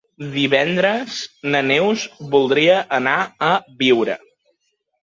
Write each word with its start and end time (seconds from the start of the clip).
Divendres 0.35 1.19
na 1.57 1.61
Neus 1.73 2.07
voldria 2.37 2.81
anar 3.01 3.17
a 3.51 3.55
Biure. 3.85 4.19